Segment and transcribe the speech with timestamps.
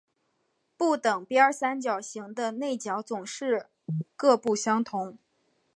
[0.77, 3.67] 不等边三角形的内角总是
[4.15, 5.19] 各不相同。